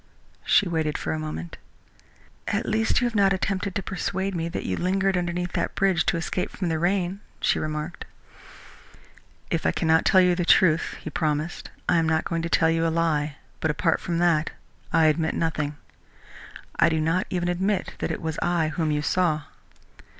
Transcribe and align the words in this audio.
She 0.43 0.67
waited 0.67 0.97
for 0.97 1.13
a 1.13 1.19
moment. 1.19 1.57
"At 2.47 2.65
least 2.65 2.99
you 3.01 3.05
have 3.05 3.13
not 3.13 3.33
attempted 3.33 3.75
to 3.75 3.83
persuade 3.83 4.33
me 4.33 4.49
that 4.49 4.65
you 4.65 4.75
lingered 4.75 5.15
underneath 5.15 5.51
that 5.53 5.75
bridge 5.75 6.07
to 6.07 6.17
escape 6.17 6.49
from 6.49 6.69
the 6.69 6.79
rain," 6.79 7.19
she 7.39 7.59
remarked. 7.59 8.05
"If 9.51 9.63
I 9.63 9.71
cannot 9.71 10.03
tell 10.03 10.19
you 10.19 10.33
the 10.33 10.43
truth," 10.43 10.95
he 11.01 11.11
promised, 11.11 11.69
"I 11.87 11.97
am 11.97 12.09
not 12.09 12.25
going 12.25 12.41
to 12.41 12.49
tell 12.49 12.71
you 12.71 12.87
a 12.87 12.89
lie, 12.89 13.35
but 13.59 13.69
apart 13.69 14.01
from 14.01 14.17
that 14.17 14.49
I 14.91 15.05
admit 15.05 15.35
nothing. 15.35 15.77
I 16.79 16.89
do 16.89 16.99
not 16.99 17.27
even 17.29 17.47
admit 17.47 17.93
that 17.99 18.09
it 18.09 18.23
was 18.23 18.39
I 18.41 18.69
whom 18.69 18.89
you 18.89 19.03
saw." 19.03 19.43